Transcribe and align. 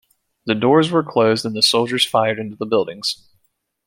The 0.47 0.55
doors 0.55 0.89
were 0.89 1.03
closed 1.03 1.45
and 1.45 1.55
the 1.55 1.61
soldiers 1.61 2.07
fired 2.07 2.39
into 2.39 2.55
the 2.55 2.65
buildings. 2.65 3.23